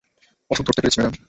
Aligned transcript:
অসুখ 0.51 0.63
ধরতে 0.65 0.81
পেরেছি, 0.81 0.97
ম্যাডাম। 0.99 1.15